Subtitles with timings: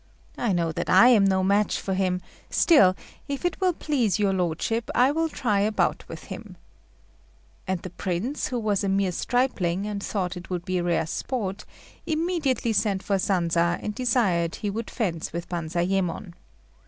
[0.39, 2.95] I know that I am no match for him; still,
[3.27, 6.57] if it will please your lordship, I will try a bout with him;"
[7.67, 11.65] and the Prince, who was a mere stripling, and thought it would be rare sport,
[12.07, 16.33] immediately sent for Sanza and desired he would fence with Banzayémon.